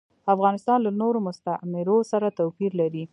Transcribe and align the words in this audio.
افغانستان 0.33 0.79
له 0.85 0.91
نورو 1.01 1.19
مستعمرو 1.27 1.97
سره 2.11 2.27
توپیر 2.39 2.71
لري. 2.81 3.03